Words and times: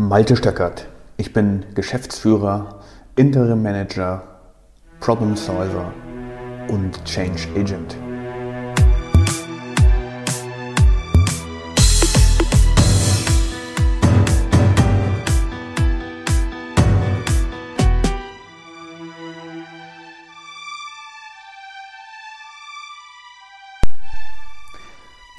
Malte 0.00 0.36
Stöckert. 0.36 0.86
Ich 1.16 1.32
bin 1.32 1.64
Geschäftsführer, 1.74 2.84
Interim 3.16 3.64
Manager, 3.64 4.22
Problem 5.00 5.34
Solver 5.34 5.92
und 6.68 7.04
Change 7.04 7.48
Agent. 7.56 7.96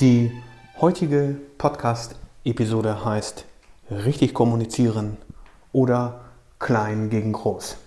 Die 0.02 0.34
heutige 0.82 1.38
Podcast-Episode 1.58 3.06
heißt 3.06 3.46
Richtig 3.92 4.34
kommunizieren 4.34 5.18
oder 5.72 6.22
klein 6.60 7.10
gegen 7.10 7.34
groß. 7.34 7.78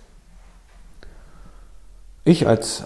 Ich 2.25 2.47
als 2.47 2.85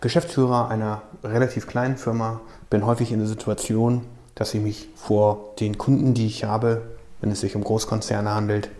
Geschäftsführer 0.00 0.68
einer 0.68 1.02
relativ 1.22 1.66
kleinen 1.66 1.96
Firma 1.96 2.40
bin 2.70 2.84
häufig 2.84 3.12
in 3.12 3.18
der 3.18 3.28
Situation, 3.28 4.04
dass 4.34 4.54
ich 4.54 4.60
mich 4.60 4.88
vor 4.96 5.54
den 5.60 5.78
Kunden, 5.78 6.14
die 6.14 6.26
ich 6.26 6.44
habe, 6.44 6.82
wenn 7.20 7.30
es 7.30 7.40
sich 7.40 7.56
um 7.56 7.64
Großkonzerne 7.64 8.30
handelt, 8.30 8.70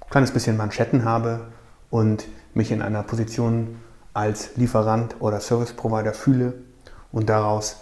ein 0.00 0.10
kleines 0.10 0.32
bisschen 0.32 0.56
Manschetten 0.56 1.04
habe 1.04 1.46
und 1.90 2.26
mich 2.54 2.70
in 2.70 2.82
einer 2.82 3.02
Position 3.02 3.76
als 4.14 4.56
Lieferant 4.56 5.16
oder 5.20 5.40
Service 5.40 5.72
Provider 5.72 6.12
fühle 6.12 6.54
und 7.12 7.28
daraus 7.28 7.76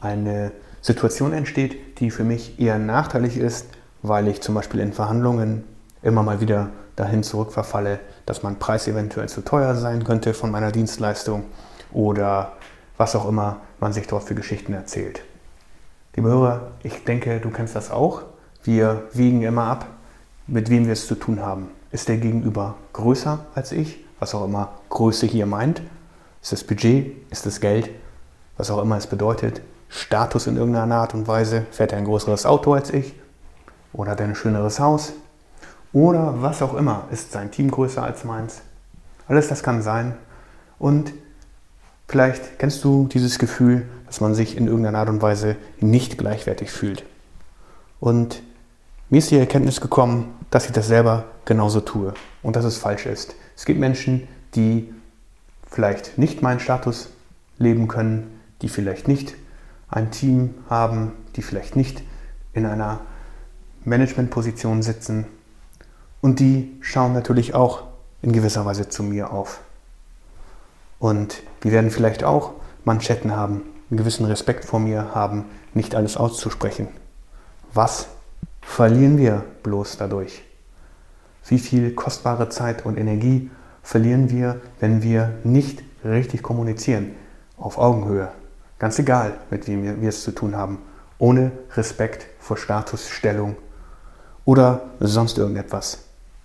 eine 0.00 0.52
Situation 0.80 1.32
entsteht, 1.32 2.00
die 2.00 2.10
für 2.10 2.24
mich 2.24 2.58
eher 2.58 2.78
nachteilig 2.78 3.36
ist, 3.36 3.66
weil 4.04 4.28
ich 4.28 4.42
zum 4.42 4.54
Beispiel 4.54 4.80
in 4.80 4.92
Verhandlungen 4.92 5.64
immer 6.02 6.22
mal 6.22 6.42
wieder 6.42 6.68
dahin 6.94 7.22
zurückverfalle, 7.22 8.00
dass 8.26 8.42
mein 8.42 8.58
Preis 8.58 8.86
eventuell 8.86 9.30
zu 9.30 9.40
teuer 9.40 9.74
sein 9.74 10.04
könnte 10.04 10.34
von 10.34 10.50
meiner 10.50 10.70
Dienstleistung 10.72 11.44
oder 11.90 12.52
was 12.98 13.16
auch 13.16 13.26
immer 13.26 13.62
man 13.80 13.94
sich 13.94 14.06
dort 14.06 14.24
für 14.24 14.34
Geschichten 14.34 14.74
erzählt. 14.74 15.22
Liebe 16.14 16.28
Hörer, 16.28 16.72
ich 16.82 17.02
denke, 17.04 17.40
du 17.40 17.48
kennst 17.48 17.74
das 17.74 17.90
auch. 17.90 18.22
Wir 18.62 19.04
wiegen 19.14 19.42
immer 19.42 19.64
ab, 19.64 19.86
mit 20.46 20.68
wem 20.68 20.84
wir 20.84 20.92
es 20.92 21.06
zu 21.06 21.14
tun 21.14 21.40
haben. 21.40 21.70
Ist 21.90 22.08
der 22.08 22.18
Gegenüber 22.18 22.74
größer 22.92 23.46
als 23.54 23.72
ich, 23.72 24.04
was 24.20 24.34
auch 24.34 24.44
immer 24.44 24.72
Größe 24.90 25.24
hier 25.24 25.46
meint? 25.46 25.80
Ist 26.42 26.52
das 26.52 26.62
Budget? 26.62 27.32
Ist 27.32 27.46
das 27.46 27.58
Geld? 27.58 27.88
Was 28.58 28.70
auch 28.70 28.82
immer 28.82 28.98
es 28.98 29.06
bedeutet. 29.06 29.62
Status 29.88 30.46
in 30.46 30.58
irgendeiner 30.58 30.96
Art 30.96 31.14
und 31.14 31.26
Weise. 31.26 31.64
Fährt 31.70 31.92
er 31.92 31.98
ein 31.98 32.04
größeres 32.04 32.44
Auto 32.44 32.74
als 32.74 32.90
ich? 32.90 33.14
Oder 33.94 34.10
hat 34.10 34.20
er 34.20 34.26
ein 34.26 34.34
schöneres 34.34 34.78
Haus? 34.80 35.14
Oder 35.92 36.42
was 36.42 36.60
auch 36.60 36.74
immer. 36.74 37.04
Ist 37.10 37.32
sein 37.32 37.50
Team 37.50 37.70
größer 37.70 38.02
als 38.02 38.24
meins? 38.24 38.60
Alles 39.28 39.48
das 39.48 39.62
kann 39.62 39.80
sein. 39.80 40.14
Und 40.78 41.12
vielleicht 42.08 42.58
kennst 42.58 42.84
du 42.84 43.06
dieses 43.06 43.38
Gefühl, 43.38 43.88
dass 44.06 44.20
man 44.20 44.34
sich 44.34 44.56
in 44.56 44.66
irgendeiner 44.66 44.98
Art 44.98 45.08
und 45.08 45.22
Weise 45.22 45.56
nicht 45.80 46.18
gleichwertig 46.18 46.70
fühlt. 46.70 47.04
Und 48.00 48.42
mir 49.08 49.18
ist 49.18 49.30
die 49.30 49.38
Erkenntnis 49.38 49.80
gekommen, 49.80 50.34
dass 50.50 50.66
ich 50.66 50.72
das 50.72 50.88
selber 50.88 51.24
genauso 51.44 51.80
tue 51.80 52.12
und 52.42 52.56
dass 52.56 52.64
es 52.64 52.76
falsch 52.76 53.06
ist. 53.06 53.34
Es 53.56 53.64
gibt 53.64 53.78
Menschen, 53.78 54.26
die 54.56 54.92
vielleicht 55.70 56.18
nicht 56.18 56.42
meinen 56.42 56.60
Status 56.60 57.10
leben 57.58 57.86
können, 57.86 58.40
die 58.62 58.68
vielleicht 58.68 59.06
nicht 59.06 59.34
ein 59.88 60.10
Team 60.10 60.54
haben, 60.68 61.12
die 61.36 61.42
vielleicht 61.42 61.76
nicht 61.76 62.02
in 62.52 62.66
einer 62.66 63.00
Managementposition 63.84 64.82
sitzen 64.82 65.26
und 66.20 66.40
die 66.40 66.76
schauen 66.80 67.12
natürlich 67.12 67.54
auch 67.54 67.84
in 68.22 68.32
gewisser 68.32 68.64
Weise 68.64 68.88
zu 68.88 69.02
mir 69.02 69.30
auf. 69.30 69.60
Und 70.98 71.42
die 71.62 71.70
werden 71.70 71.90
vielleicht 71.90 72.24
auch 72.24 72.52
Manschetten 72.84 73.36
haben, 73.36 73.62
einen 73.90 73.98
gewissen 73.98 74.24
Respekt 74.24 74.64
vor 74.64 74.80
mir 74.80 75.14
haben, 75.14 75.44
nicht 75.74 75.94
alles 75.94 76.16
auszusprechen. 76.16 76.88
Was 77.74 78.06
verlieren 78.62 79.18
wir 79.18 79.44
bloß 79.62 79.98
dadurch? 79.98 80.42
Wie 81.46 81.58
viel 81.58 81.94
kostbare 81.94 82.48
Zeit 82.48 82.86
und 82.86 82.96
Energie 82.96 83.50
verlieren 83.82 84.30
wir, 84.30 84.62
wenn 84.80 85.02
wir 85.02 85.34
nicht 85.44 85.82
richtig 86.04 86.42
kommunizieren, 86.42 87.14
auf 87.58 87.76
Augenhöhe? 87.76 88.30
Ganz 88.78 88.98
egal, 88.98 89.34
mit 89.50 89.68
wem 89.68 90.00
wir 90.00 90.08
es 90.08 90.22
zu 90.22 90.32
tun 90.32 90.56
haben, 90.56 90.78
ohne 91.18 91.52
Respekt 91.76 92.26
vor 92.38 92.56
Statusstellung 92.56 93.56
oder 94.44 94.82
sonst 95.00 95.38
irgendetwas. 95.38 95.98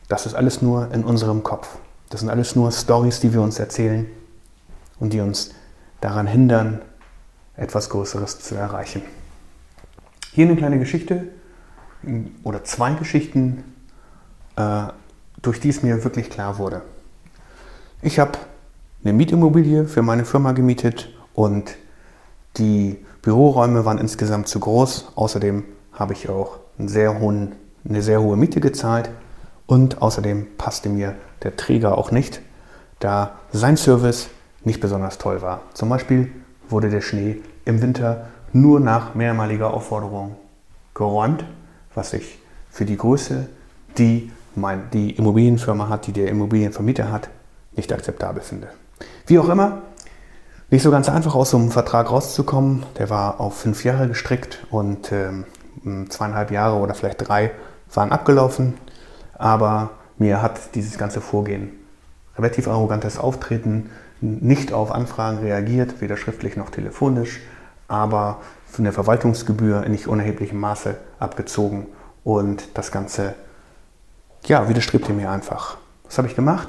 Das 0.08 0.26
ist 0.26 0.34
alles 0.34 0.62
nur 0.62 0.92
in 0.92 1.04
unserem 1.04 1.44
Kopf. 1.44 1.78
Das 2.10 2.22
sind 2.22 2.30
alles 2.30 2.56
nur 2.56 2.72
Stories, 2.72 3.20
die 3.20 3.34
wir 3.34 3.42
uns 3.42 3.60
erzählen 3.60 4.08
und 5.00 5.14
die 5.14 5.22
uns 5.22 5.52
daran 6.02 6.28
hindern, 6.28 6.82
etwas 7.56 7.90
Größeres 7.90 8.40
zu 8.40 8.56
erreichen. 8.56 9.02
Hier 10.32 10.46
eine 10.46 10.56
kleine 10.56 10.80
Geschichte 10.80 11.28
oder 12.44 12.64
zwei 12.64 12.94
Geschichten, 12.94 13.64
äh, 14.56 14.84
durch 15.42 15.60
die 15.60 15.70
es 15.70 15.84
mir 15.84 16.04
wirklich 16.04 16.30
klar 16.30 16.58
wurde. 16.58 16.82
Ich 18.02 18.20
habe 18.20 18.32
eine 19.04 19.14
Mietimmobilie 19.14 19.86
für 19.86 20.02
meine 20.02 20.26
Firma 20.26 20.54
gemietet 20.54 21.10
und 21.34 21.76
die 22.58 23.06
Büroräume 23.22 23.86
waren 23.86 23.98
insgesamt 23.98 24.48
zu 24.48 24.60
groß. 24.60 25.14
Außerdem 25.16 25.66
habe 25.94 26.14
ich 26.14 26.30
auch 26.30 26.60
einen 26.78 26.88
sehr 26.88 27.20
hohen, 27.20 27.56
eine 27.88 28.02
sehr 28.02 28.22
hohe 28.22 28.38
Miete 28.38 28.60
gezahlt 28.60 29.10
und 29.66 30.02
außerdem 30.02 30.48
passte 30.58 30.90
mir 30.90 31.16
der 31.44 31.56
Träger 31.56 31.98
auch 31.98 32.12
nicht, 32.12 32.42
da 33.00 33.36
sein 33.52 33.78
Service 33.78 34.30
nicht 34.64 34.80
besonders 34.80 35.18
toll 35.18 35.42
war. 35.42 35.62
Zum 35.74 35.90
Beispiel 35.90 36.32
wurde 36.68 36.90
der 36.90 37.02
Schnee 37.02 37.42
im 37.66 37.82
Winter 37.82 38.28
nur 38.52 38.80
nach 38.80 39.16
mehrmaliger 39.16 39.74
Aufforderung 39.74 40.36
geräumt, 40.94 41.46
was 41.96 42.14
ich 42.14 42.40
für 42.70 42.86
die 42.86 42.98
Größe, 42.98 43.48
die 43.98 44.32
mein, 44.56 44.90
die 44.92 45.12
Immobilienfirma 45.12 45.90
hat, 45.90 46.08
die 46.08 46.12
der 46.12 46.28
Immobilienvermieter 46.30 47.12
hat, 47.12 47.30
nicht 47.76 47.94
akzeptabel 47.94 48.42
finde. 48.42 48.68
Wie 49.28 49.40
auch 49.40 49.50
immer, 49.50 49.84
nicht 50.70 50.84
so 50.84 50.92
ganz 50.92 51.10
einfach 51.10 51.36
aus 51.36 51.52
so 51.52 51.58
einem 51.58 51.72
Vertrag 51.72 52.12
rauszukommen. 52.12 52.84
Der 52.98 53.10
war 53.10 53.40
auf 53.40 53.58
fünf 53.58 53.84
Jahre 53.84 54.08
gestrickt 54.08 54.66
und 54.70 55.12
ähm, 55.12 55.46
zweieinhalb 56.10 56.52
Jahre 56.52 56.78
oder 56.78 56.94
vielleicht 56.94 57.28
drei 57.28 57.52
waren 57.94 58.12
abgelaufen. 58.12 58.76
Aber 59.38 59.92
mir 60.18 60.42
hat 60.42 60.76
dieses 60.76 60.98
ganze 60.98 61.22
Vorgehen, 61.22 61.72
relativ 62.38 62.68
arrogantes 62.68 63.18
Auftreten, 63.18 63.90
nicht 64.22 64.74
auf 64.74 64.92
Anfragen 64.92 65.40
reagiert, 65.40 66.02
weder 66.02 66.18
schriftlich 66.18 66.58
noch 66.58 66.70
telefonisch, 66.70 67.40
aber 67.88 68.40
für 68.66 68.80
eine 68.80 68.92
Verwaltungsgebühr 68.92 69.84
in 69.84 69.94
nicht 69.94 70.08
unerheblichem 70.08 70.60
Maße 70.60 70.96
abgezogen 71.20 71.88
und 72.24 72.78
das 72.78 72.92
Ganze, 72.92 73.34
ja, 74.46 74.68
widerstrebte 74.68 75.14
mir 75.14 75.32
einfach. 75.32 75.78
Was 76.06 76.18
habe 76.18 76.28
ich 76.28 76.36
gemacht? 76.36 76.68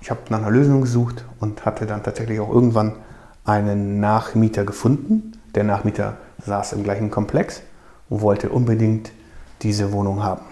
Ich 0.00 0.10
habe 0.10 0.20
nach 0.28 0.38
einer 0.38 0.50
Lösung 0.50 0.82
gesucht 0.82 1.24
und 1.40 1.64
hatte 1.64 1.86
dann 1.86 2.02
tatsächlich 2.02 2.40
auch 2.40 2.50
irgendwann 2.50 2.96
einen 3.44 4.00
Nachmieter 4.00 4.64
gefunden. 4.64 5.32
Der 5.54 5.64
Nachmieter 5.64 6.16
saß 6.44 6.74
im 6.74 6.84
gleichen 6.84 7.10
Komplex 7.10 7.62
und 8.08 8.20
wollte 8.20 8.50
unbedingt 8.50 9.12
diese 9.62 9.92
Wohnung 9.92 10.22
haben, 10.22 10.42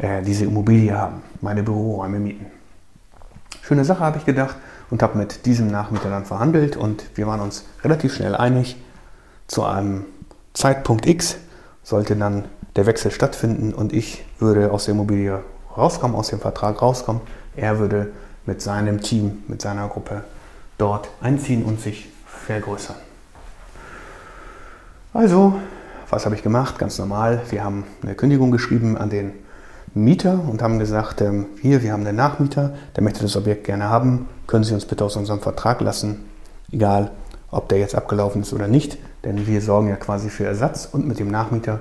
äh, 0.00 0.22
diese 0.22 0.44
Immobilie 0.44 0.96
haben, 0.96 1.22
meine 1.40 1.62
Büroräume 1.62 2.18
mieten. 2.18 2.46
Schöne 3.62 3.84
Sache, 3.84 4.00
habe 4.00 4.18
ich 4.18 4.24
gedacht 4.24 4.56
und 4.90 5.02
habe 5.02 5.18
mit 5.18 5.46
diesem 5.46 5.68
Nachmieter 5.68 6.10
dann 6.10 6.24
verhandelt 6.24 6.76
und 6.76 7.04
wir 7.14 7.26
waren 7.26 7.40
uns 7.40 7.64
relativ 7.84 8.14
schnell 8.14 8.34
einig, 8.34 8.76
zu 9.46 9.64
einem 9.64 10.04
Zeitpunkt 10.54 11.06
X 11.06 11.36
sollte 11.82 12.16
dann 12.16 12.44
der 12.76 12.86
Wechsel 12.86 13.10
stattfinden 13.10 13.74
und 13.74 13.92
ich 13.92 14.24
würde 14.38 14.70
aus 14.72 14.84
der 14.84 14.94
Immobilie 14.94 15.42
rauskommen, 15.76 16.16
aus 16.16 16.28
dem 16.28 16.40
Vertrag 16.40 16.80
rauskommen. 16.82 17.22
Er 17.56 17.78
würde 17.78 18.10
mit 18.46 18.62
seinem 18.62 19.00
Team, 19.00 19.42
mit 19.48 19.60
seiner 19.60 19.88
Gruppe 19.88 20.24
dort 20.78 21.08
einziehen 21.20 21.64
und 21.64 21.80
sich 21.80 22.08
vergrößern. 22.26 22.96
Also, 25.12 25.54
was 26.08 26.24
habe 26.24 26.36
ich 26.36 26.42
gemacht? 26.42 26.78
Ganz 26.78 26.98
normal. 26.98 27.42
Wir 27.50 27.64
haben 27.64 27.84
eine 28.02 28.14
Kündigung 28.14 28.50
geschrieben 28.50 28.96
an 28.96 29.10
den 29.10 29.32
Mieter 29.94 30.40
und 30.48 30.62
haben 30.62 30.78
gesagt, 30.78 31.20
ähm, 31.20 31.46
hier, 31.60 31.82
wir 31.82 31.92
haben 31.92 32.06
einen 32.06 32.16
Nachmieter, 32.16 32.74
der 32.94 33.02
möchte 33.02 33.22
das 33.22 33.36
Objekt 33.36 33.64
gerne 33.64 33.88
haben. 33.88 34.28
Können 34.46 34.64
Sie 34.64 34.74
uns 34.74 34.84
bitte 34.84 35.04
aus 35.04 35.16
unserem 35.16 35.40
Vertrag 35.40 35.80
lassen? 35.80 36.24
Egal, 36.70 37.10
ob 37.50 37.68
der 37.68 37.78
jetzt 37.78 37.94
abgelaufen 37.94 38.42
ist 38.42 38.52
oder 38.52 38.68
nicht, 38.68 38.98
denn 39.24 39.46
wir 39.46 39.60
sorgen 39.60 39.88
ja 39.88 39.96
quasi 39.96 40.30
für 40.30 40.44
Ersatz 40.44 40.88
und 40.90 41.06
mit 41.08 41.18
dem 41.18 41.30
Nachmieter 41.30 41.80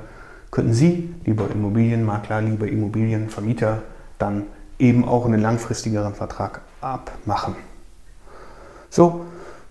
könnten 0.51 0.73
Sie, 0.73 1.13
lieber 1.25 1.51
Immobilienmakler, 1.51 2.41
lieber 2.41 2.67
Immobilienvermieter, 2.67 3.83
dann 4.17 4.44
eben 4.79 5.07
auch 5.07 5.25
einen 5.25 5.41
langfristigeren 5.41 6.15
Vertrag 6.15 6.62
abmachen. 6.81 7.55
So 8.89 9.21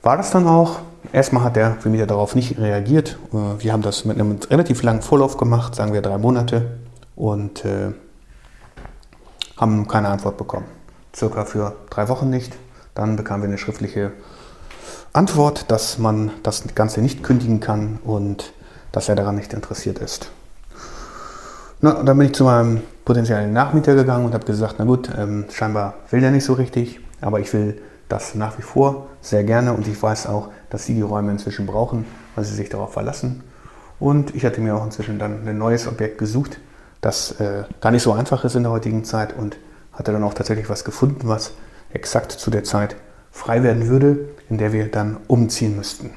war 0.03 0.17
das 0.17 0.31
dann 0.31 0.47
auch. 0.47 0.79
Erstmal 1.13 1.43
hat 1.43 1.57
der 1.57 1.75
Vermieter 1.81 2.07
darauf 2.07 2.35
nicht 2.35 2.59
reagiert. 2.59 3.19
Äh, 3.33 3.63
wir 3.63 3.73
haben 3.73 3.83
das 3.83 4.05
mit 4.05 4.21
einem 4.21 4.39
relativ 4.49 4.83
langen 4.83 5.03
Vorlauf 5.03 5.37
gemacht, 5.37 5.75
sagen 5.75 5.93
wir 5.93 6.03
drei 6.03 6.19
Monate. 6.19 6.79
und 7.17 7.65
äh, 7.65 7.91
haben 9.59 9.87
keine 9.89 10.09
Antwort 10.09 10.39
bekommen. 10.39 10.67
Circa 11.15 11.45
für 11.45 11.77
drei 11.91 12.09
Wochen 12.09 12.31
nicht. 12.31 12.57
Dann 12.95 13.17
bekamen 13.17 13.43
wir 13.43 13.49
eine 13.49 13.59
schriftliche 13.59 14.13
Antwort, 15.13 15.71
dass 15.71 15.99
man 15.99 16.31
das 16.43 16.65
Ganze 16.75 17.01
nicht 17.01 17.23
kündigen 17.23 17.61
kann 17.61 17.99
und 18.05 18.53
dass 18.93 19.09
er 19.09 19.17
daran 19.17 19.37
nicht 19.37 19.53
interessiert 19.53 19.99
ist. 19.99 20.31
Na, 21.81 22.03
dann 22.03 22.19
bin 22.19 22.29
ich 22.29 22.35
zu 22.35 22.45
meinem 22.45 22.83
potenziellen 23.05 23.53
Nachmieter 23.53 23.95
gegangen 23.95 24.25
und 24.25 24.35
habe 24.35 24.45
gesagt, 24.45 24.77
na 24.79 24.85
gut, 24.85 25.11
ähm, 25.17 25.45
scheinbar 25.53 25.95
will 26.11 26.21
der 26.21 26.31
nicht 26.31 26.45
so 26.45 26.55
richtig, 26.55 27.01
aber 27.21 27.41
ich 27.41 27.53
will 27.53 27.81
das 28.09 28.35
nach 28.35 28.59
wie 28.59 28.63
vor 28.63 29.07
sehr 29.21 29.45
gerne 29.45 29.73
und 29.73 29.87
ich 29.87 30.03
weiß 30.03 30.27
auch, 30.27 30.49
dass 30.71 30.87
sie 30.87 30.95
die 30.95 31.03
Räume 31.03 31.31
inzwischen 31.31 31.67
brauchen, 31.67 32.05
weil 32.35 32.45
sie 32.45 32.55
sich 32.55 32.69
darauf 32.69 32.93
verlassen. 32.93 33.45
Und 34.01 34.35
ich 34.35 34.45
hatte 34.45 34.61
mir 34.61 34.77
auch 34.77 34.85
inzwischen 34.85 35.19
dann 35.19 35.47
ein 35.47 35.59
neues 35.59 35.87
Objekt 35.87 36.19
gesucht, 36.19 36.59
das 37.01 37.41
äh, 37.41 37.65
gar 37.81 37.91
nicht 37.91 38.03
so 38.03 38.13
einfach 38.13 38.45
ist 38.45 38.55
in 38.55 38.65
der 38.65 38.73
heutigen 38.73 39.05
Zeit 39.05 39.37
und 39.37 39.57
hatte 39.93 40.13
dann 40.13 40.25
auch 40.25 40.35
tatsächlich 40.35 40.69
was 40.69 40.85
gefunden, 40.85 41.29
was 41.29 41.53
exakt 41.93 42.33
zu 42.33 42.51
der 42.51 42.65
Zeit 42.65 42.97
frei 43.31 43.63
werden 43.63 43.89
würde, 43.89 44.29
in 44.49 44.59
der 44.59 44.73
wir 44.73 44.91
dann 44.91 45.19
umziehen 45.27 45.77
müssten. 45.77 46.11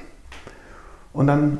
Und 1.12 1.26
dann 1.26 1.58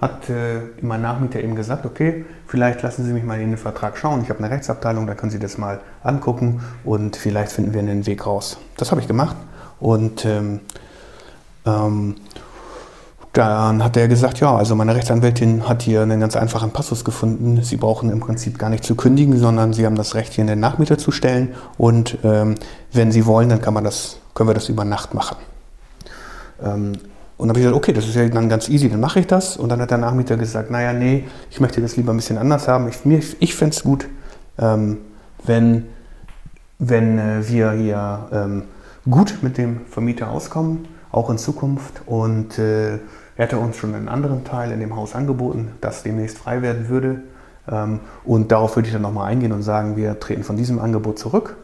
hat 0.00 0.28
äh, 0.28 0.60
mein 0.80 1.02
Nachmieter 1.02 1.40
eben 1.40 1.54
gesagt, 1.54 1.86
okay, 1.86 2.24
vielleicht 2.46 2.82
lassen 2.82 3.04
Sie 3.04 3.12
mich 3.12 3.24
mal 3.24 3.40
in 3.40 3.50
den 3.50 3.58
Vertrag 3.58 3.96
schauen. 3.96 4.22
Ich 4.22 4.28
habe 4.28 4.40
eine 4.40 4.50
Rechtsabteilung, 4.50 5.06
da 5.06 5.14
können 5.14 5.30
Sie 5.30 5.38
das 5.38 5.56
mal 5.56 5.80
angucken 6.02 6.62
und 6.84 7.16
vielleicht 7.16 7.52
finden 7.52 7.72
wir 7.72 7.80
einen 7.80 8.06
Weg 8.06 8.26
raus. 8.26 8.58
Das 8.76 8.90
habe 8.90 9.00
ich 9.00 9.08
gemacht 9.08 9.36
und 9.80 10.24
ähm, 10.24 10.60
ähm, 11.64 12.16
dann 13.34 13.82
hat 13.82 13.96
er 13.96 14.06
gesagt, 14.06 14.38
ja, 14.38 14.54
also 14.54 14.76
meine 14.76 14.94
Rechtsanwältin 14.94 15.68
hat 15.68 15.82
hier 15.82 16.02
einen 16.02 16.20
ganz 16.20 16.36
einfachen 16.36 16.70
Passus 16.70 17.04
gefunden. 17.04 17.62
Sie 17.62 17.76
brauchen 17.76 18.10
im 18.10 18.20
Prinzip 18.20 18.58
gar 18.58 18.70
nicht 18.70 18.84
zu 18.84 18.94
kündigen, 18.94 19.36
sondern 19.38 19.72
Sie 19.72 19.84
haben 19.84 19.96
das 19.96 20.14
Recht, 20.14 20.32
hier 20.32 20.42
in 20.42 20.48
den 20.48 20.60
Nachmieter 20.60 20.98
zu 20.98 21.10
stellen. 21.10 21.52
Und 21.76 22.18
ähm, 22.22 22.54
wenn 22.92 23.10
Sie 23.10 23.26
wollen, 23.26 23.48
dann 23.48 23.60
kann 23.60 23.74
man 23.74 23.82
das, 23.82 24.18
können 24.34 24.48
wir 24.48 24.54
das 24.54 24.68
über 24.68 24.84
Nacht 24.84 25.14
machen. 25.14 25.36
Ähm, 26.62 26.92
und 27.36 27.48
dann 27.48 27.50
habe 27.50 27.58
ich 27.58 27.64
gesagt, 27.64 27.76
okay, 27.76 27.92
das 27.92 28.06
ist 28.06 28.14
ja 28.14 28.28
dann 28.28 28.48
ganz 28.48 28.68
easy, 28.68 28.88
dann 28.88 29.00
mache 29.00 29.18
ich 29.18 29.26
das. 29.26 29.56
Und 29.56 29.68
dann 29.68 29.80
hat 29.80 29.90
der 29.90 29.98
Nachmieter 29.98 30.36
gesagt, 30.36 30.70
naja, 30.70 30.92
nee, 30.92 31.24
ich 31.50 31.60
möchte 31.60 31.80
das 31.80 31.96
lieber 31.96 32.12
ein 32.12 32.16
bisschen 32.16 32.38
anders 32.38 32.68
haben. 32.68 32.88
Ich, 32.88 33.36
ich 33.40 33.54
fände 33.56 33.74
es 33.74 33.82
gut, 33.82 34.06
ähm, 34.58 34.98
wenn, 35.44 35.86
wenn 36.78 37.18
äh, 37.18 37.48
wir 37.48 37.72
hier 37.72 38.28
ähm, 38.32 38.62
gut 39.10 39.38
mit 39.42 39.58
dem 39.58 39.80
Vermieter 39.86 40.30
auskommen, 40.30 40.86
auch 41.10 41.30
in 41.30 41.38
Zukunft. 41.38 42.02
Und 42.06 42.60
äh, 42.60 43.00
er 43.36 43.44
hatte 43.44 43.58
uns 43.58 43.76
schon 43.76 43.94
einen 43.94 44.08
anderen 44.08 44.44
Teil 44.44 44.70
in 44.70 44.80
dem 44.80 44.94
Haus 44.94 45.14
angeboten, 45.14 45.72
das 45.80 46.02
demnächst 46.02 46.38
frei 46.38 46.62
werden 46.62 46.88
würde. 46.88 47.22
Ähm, 47.70 48.00
und 48.24 48.52
darauf 48.52 48.76
würde 48.76 48.86
ich 48.88 48.92
dann 48.92 49.02
nochmal 49.02 49.30
eingehen 49.30 49.52
und 49.52 49.62
sagen, 49.62 49.96
wir 49.96 50.20
treten 50.20 50.44
von 50.44 50.56
diesem 50.56 50.78
Angebot 50.78 51.18
zurück 51.18 51.56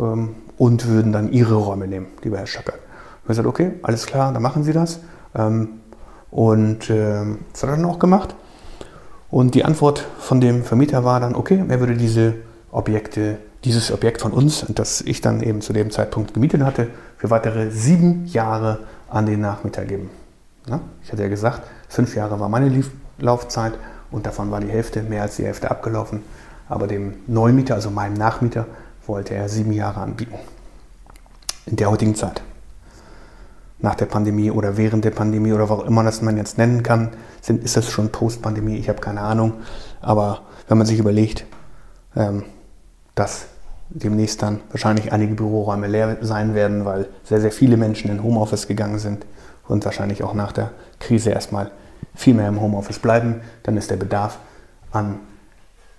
ähm, 0.00 0.36
und 0.56 0.86
würden 0.86 1.12
dann 1.12 1.32
Ihre 1.32 1.54
Räume 1.54 1.86
nehmen, 1.86 2.06
lieber 2.22 2.38
Herr 2.38 2.46
Schacker. 2.46 2.72
Und 2.72 3.22
ich 3.22 3.28
gesagt, 3.28 3.48
okay, 3.48 3.72
alles 3.82 4.06
klar, 4.06 4.32
dann 4.32 4.42
machen 4.42 4.64
Sie 4.64 4.72
das. 4.72 5.00
Ähm, 5.34 5.80
und 6.30 6.88
äh, 6.90 7.24
das 7.52 7.62
hat 7.62 7.70
er 7.70 7.76
dann 7.76 7.84
auch 7.84 7.98
gemacht. 7.98 8.34
Und 9.30 9.54
die 9.54 9.64
Antwort 9.64 10.06
von 10.18 10.40
dem 10.40 10.64
Vermieter 10.64 11.04
war 11.04 11.20
dann, 11.20 11.34
okay, 11.34 11.62
er 11.68 11.80
würde 11.80 11.94
diese 11.94 12.34
Objekte, 12.70 13.38
dieses 13.64 13.92
Objekt 13.92 14.22
von 14.22 14.32
uns, 14.32 14.64
das 14.68 15.02
ich 15.02 15.20
dann 15.20 15.42
eben 15.42 15.60
zu 15.60 15.74
dem 15.74 15.90
Zeitpunkt 15.90 16.32
gemietet 16.32 16.62
hatte, 16.62 16.88
für 17.18 17.28
weitere 17.28 17.70
sieben 17.70 18.24
Jahre 18.26 18.80
an 19.10 19.26
den 19.26 19.40
Nachmieter 19.40 19.84
geben. 19.84 20.08
Ja, 20.68 20.80
ich 21.02 21.10
hatte 21.10 21.22
ja 21.22 21.28
gesagt, 21.28 21.62
fünf 21.88 22.14
Jahre 22.14 22.38
war 22.40 22.48
meine 22.48 22.82
Laufzeit 23.18 23.72
und 24.10 24.26
davon 24.26 24.50
war 24.50 24.60
die 24.60 24.68
Hälfte, 24.68 25.02
mehr 25.02 25.22
als 25.22 25.36
die 25.36 25.44
Hälfte 25.44 25.70
abgelaufen. 25.70 26.22
Aber 26.68 26.86
dem 26.86 27.14
Neumieter, 27.26 27.74
also 27.74 27.90
meinem 27.90 28.14
Nachmieter, 28.14 28.66
wollte 29.06 29.34
er 29.34 29.48
sieben 29.48 29.72
Jahre 29.72 30.00
anbieten. 30.00 30.34
In 31.64 31.76
der 31.76 31.90
heutigen 31.90 32.14
Zeit 32.14 32.42
nach 33.80 33.94
der 33.94 34.06
Pandemie 34.06 34.50
oder 34.50 34.76
während 34.76 35.04
der 35.04 35.12
Pandemie 35.12 35.52
oder 35.52 35.70
was 35.70 35.78
auch 35.78 35.86
immer 35.86 36.02
das 36.02 36.20
man 36.20 36.36
jetzt 36.36 36.58
nennen 36.58 36.82
kann, 36.82 37.10
sind, 37.40 37.62
ist 37.62 37.76
das 37.76 37.88
schon 37.88 38.10
Post-Pandemie, 38.10 38.76
ich 38.76 38.88
habe 38.88 39.00
keine 39.00 39.20
Ahnung. 39.20 39.54
Aber 40.00 40.42
wenn 40.66 40.78
man 40.78 40.86
sich 40.86 40.98
überlegt, 40.98 41.46
ähm, 42.16 42.44
dass 43.14 43.46
demnächst 43.88 44.42
dann 44.42 44.60
wahrscheinlich 44.70 45.12
einige 45.12 45.34
Büroräume 45.34 45.86
leer 45.86 46.18
sein 46.20 46.54
werden, 46.54 46.84
weil 46.84 47.08
sehr, 47.24 47.40
sehr 47.40 47.52
viele 47.52 47.76
Menschen 47.76 48.10
in 48.10 48.22
Homeoffice 48.22 48.66
gegangen 48.66 48.98
sind 48.98 49.24
und 49.68 49.84
wahrscheinlich 49.84 50.22
auch 50.22 50.34
nach 50.34 50.52
der 50.52 50.70
Krise 50.98 51.30
erstmal 51.30 51.70
viel 52.14 52.34
mehr 52.34 52.48
im 52.48 52.60
Homeoffice 52.60 52.98
bleiben, 52.98 53.42
dann 53.62 53.76
ist 53.76 53.90
der 53.90 53.96
Bedarf 53.96 54.38
an 54.90 55.20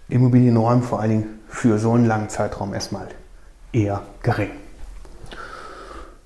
Immobilienräumen 0.10 0.84
vor 0.84 1.00
allen 1.00 1.10
Dingen 1.10 1.40
für 1.48 1.78
so 1.78 1.94
einen 1.94 2.06
langen 2.06 2.30
Zeitraum 2.30 2.74
erstmal 2.74 3.08
eher 3.72 4.02
gering. 4.24 4.50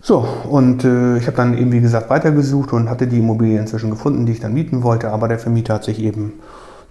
So, 0.02 0.28
und 0.50 0.84
äh, 0.84 1.18
ich 1.18 1.28
habe 1.28 1.38
dann 1.38 1.58
eben, 1.58 1.72
wie 1.72 1.80
gesagt, 1.80 2.10
weitergesucht 2.10 2.74
und 2.74 2.90
hatte 2.90 3.08
die 3.08 3.20
Immobilie 3.20 3.58
inzwischen 3.58 3.90
gefunden, 3.90 4.26
die 4.26 4.34
ich 4.34 4.42
dann 4.42 4.54
mieten 4.54 4.84
wollte, 4.84 5.10
aber 5.12 5.30
der 5.30 5.40
Vermieter 5.40 5.76
hat 5.76 5.86
sich 5.86 6.00
eben 6.00 6.34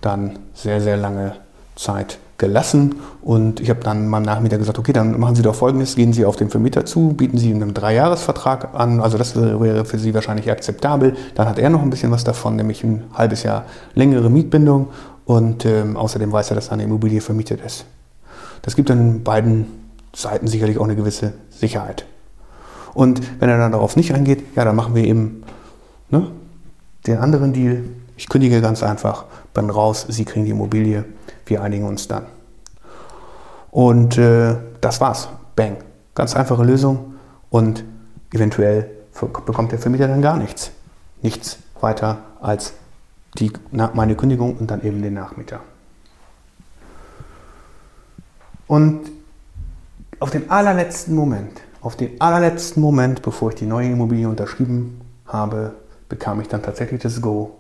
dann 0.01 0.39
sehr, 0.55 0.81
sehr 0.81 0.97
lange 0.97 1.37
Zeit 1.77 2.19
gelassen 2.43 2.97
und 3.23 3.61
ich 3.61 3.71
habe 3.71 3.81
dann 3.85 4.09
meinem 4.09 4.25
Nachmieter 4.25 4.59
gesagt, 4.59 4.77
okay, 4.77 4.93
dann 4.93 5.19
machen 5.21 5.37
Sie 5.37 5.43
doch 5.43 5.55
Folgendes, 5.55 5.95
gehen 5.95 6.13
Sie 6.13 6.25
auf 6.25 6.35
den 6.35 6.51
Vermieter 6.51 6.85
zu, 6.85 7.15
bieten 7.15 7.39
Sie 7.39 7.51
ihm 7.51 7.63
einen 7.63 7.73
Dreijahresvertrag 7.73 8.75
an, 8.75 9.01
also 9.01 9.17
das 9.17 9.37
wäre 9.37 9.85
für 9.85 9.99
Sie 9.99 10.13
wahrscheinlich 10.13 10.51
akzeptabel, 10.51 11.15
dann 11.37 11.49
hat 11.49 11.61
er 11.61 11.71
noch 11.71 11.83
ein 11.83 11.91
bisschen 11.91 12.11
was 12.11 12.25
davon, 12.25 12.57
nämlich 12.57 12.83
ein 12.83 13.05
halbes 13.15 13.45
Jahr 13.45 13.65
längere 13.95 14.29
Mietbindung 14.29 14.89
und 15.25 15.65
ähm, 15.65 15.97
außerdem 15.97 16.33
weiß 16.33 16.51
er, 16.51 16.57
dass 16.57 16.67
seine 16.67 16.83
Immobilie 16.83 17.21
vermietet 17.21 17.61
ist. 17.65 17.85
Das 18.63 18.75
gibt 18.75 18.91
dann 18.91 19.23
beiden 19.23 19.67
Seiten 20.13 20.49
sicherlich 20.49 20.79
auch 20.79 20.85
eine 20.85 20.97
gewisse 20.97 21.35
Sicherheit. 21.49 22.07
Und 22.93 23.23
wenn 23.41 23.49
er 23.49 23.57
dann 23.57 23.71
darauf 23.71 23.95
nicht 23.95 24.13
eingeht, 24.13 24.43
ja, 24.57 24.65
dann 24.65 24.75
machen 24.75 24.97
wir 24.97 25.05
eben 25.05 25.45
ne, 26.11 26.27
den 27.07 27.19
anderen 27.19 27.53
Deal. 27.53 27.85
Ich 28.17 28.29
kündige 28.29 28.61
ganz 28.61 28.83
einfach, 28.83 29.27
bin 29.55 29.71
raus, 29.71 30.07
Sie 30.09 30.25
kriegen 30.25 30.45
die 30.45 30.51
Immobilie, 30.51 31.05
wir 31.47 31.63
einigen 31.63 31.85
uns 31.85 32.09
dann. 32.09 32.27
Und 33.71 34.19
äh, 34.19 34.57
das 34.81 35.01
war's. 35.01 35.29
Bang. 35.57 35.77
Ganz 36.15 36.37
einfache 36.37 36.63
Lösung 36.63 37.15
und 37.51 37.85
eventuell 38.33 38.91
bekommt 39.47 39.73
der 39.73 39.79
Vermieter 39.79 40.09
dann 40.09 40.23
gar 40.23 40.37
nichts. 40.37 40.71
Nichts 41.23 41.59
weiter 41.81 42.19
als 42.41 42.75
die, 43.39 43.53
na, 43.71 43.91
meine 43.95 44.15
Kündigung 44.15 44.57
und 44.57 44.71
dann 44.71 44.83
eben 44.83 45.01
den 45.03 45.15
Nachmieter. 45.15 45.61
Und 48.67 49.11
auf 50.21 50.31
den 50.31 50.51
allerletzten 50.51 51.15
Moment 51.15 51.63
auf 51.83 51.97
den 51.97 52.21
allerletzten 52.21 52.81
Moment, 52.81 53.23
bevor 53.23 53.51
ich 53.51 53.57
die 53.57 53.67
neue 53.67 53.91
Immobilie 53.91 54.29
unterschrieben 54.29 55.01
habe, 55.27 55.75
bekam 56.09 56.41
ich 56.41 56.49
dann 56.49 56.63
tatsächlich 56.63 57.03
das 57.03 57.21
Go 57.21 57.59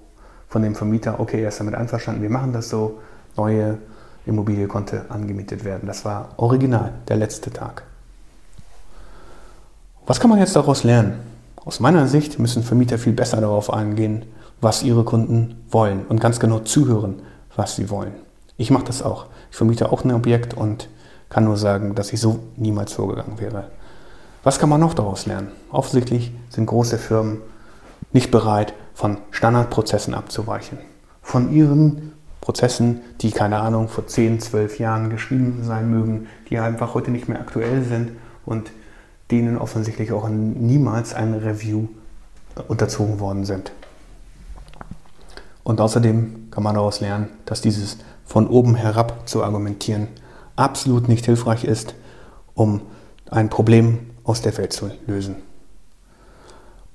von 0.49 0.62
dem 0.62 0.76
Vermieter, 0.76 1.18
okay, 1.18 1.42
er 1.42 1.49
ist 1.49 1.59
damit 1.59 1.75
einverstanden, 1.75 2.23
wir 2.23 2.30
machen 2.30 2.52
das 2.52 2.68
so, 2.68 3.00
neue 3.37 3.79
Immobilie 4.27 4.67
konnte 4.69 5.11
angemietet 5.11 5.65
werden. 5.65 5.87
Das 5.87 6.05
war 6.05 6.31
original, 6.37 6.93
der 7.09 7.17
letzte 7.17 7.51
Tag. 7.51 7.85
Was 10.07 10.21
kann 10.21 10.31
man 10.31 10.39
jetzt 10.39 10.57
daraus 10.57 10.85
lernen? 10.85 11.21
Aus 11.65 11.81
meiner 11.81 12.09
Sicht 12.09 12.39
müssen 12.39 12.62
Vermieter 12.62 12.99
viel 12.99 13.12
besser 13.12 13.41
darauf 13.41 13.73
eingehen, 13.73 14.25
was 14.61 14.83
ihre 14.83 15.05
Kunden 15.05 15.65
wollen 15.71 16.07
und 16.09 16.21
ganz 16.21 16.41
genau 16.41 16.61
zuhören, 16.61 17.23
was 17.57 17.77
sie 17.77 17.91
wollen. 17.91 18.15
Ich 18.57 18.71
mache 18.71 18.85
das 18.85 19.03
auch. 19.03 19.27
Ich 19.51 19.57
vermiete 19.57 19.93
auch 19.93 20.05
ein 20.05 20.12
Objekt 20.12 20.55
und 20.55 20.89
kann 21.29 21.45
nur 21.45 21.57
sagen, 21.57 21.95
dass 21.95 22.12
ich 22.12 22.21
so 22.21 22.41
niemals 22.57 22.93
vorgegangen 22.93 23.41
wäre. 23.41 23.71
Was 24.43 24.59
kann 24.59 24.69
man 24.69 24.81
noch 24.81 24.95
daraus 24.95 25.27
lernen? 25.27 25.49
Offensichtlich 25.71 26.33
sind 26.49 26.67
große 26.67 26.99
Firmen 26.99 27.39
nicht 28.12 28.31
bereit, 28.31 28.75
von 28.95 29.19
Standardprozessen 29.31 30.15
abzuweichen. 30.15 30.79
Von 31.23 31.53
ihren 31.53 32.12
Prozessen, 32.42 33.02
die, 33.20 33.30
keine 33.30 33.61
Ahnung, 33.61 33.88
vor 33.88 34.06
10, 34.06 34.40
12 34.40 34.80
Jahren 34.80 35.11
geschrieben 35.11 35.61
sein 35.62 35.88
mögen, 35.88 36.26
die 36.50 36.58
einfach 36.58 36.92
heute 36.92 37.12
nicht 37.12 37.28
mehr 37.28 37.40
aktuell 37.40 37.84
sind 37.84 38.11
und 38.44 38.72
denen 39.30 39.56
offensichtlich 39.56 40.12
auch 40.12 40.28
niemals 40.28 41.14
ein 41.14 41.34
Review 41.34 41.87
unterzogen 42.66 43.20
worden 43.20 43.44
sind. 43.44 43.70
Und 45.62 45.80
außerdem 45.80 46.49
kann 46.50 46.64
man 46.64 46.75
daraus 46.75 47.00
lernen, 47.00 47.28
dass 47.46 47.62
dieses 47.62 47.99
von 48.26 48.49
oben 48.49 48.75
herab 48.75 49.28
zu 49.28 49.44
argumentieren 49.44 50.08
absolut 50.56 51.08
nicht 51.08 51.25
hilfreich 51.25 51.62
ist, 51.62 51.94
um 52.54 52.82
ein 53.30 53.50
Problem 53.50 54.11
aus 54.25 54.42
der 54.42 54.58
Welt 54.58 54.72
zu 54.72 54.90
lösen. 55.06 55.37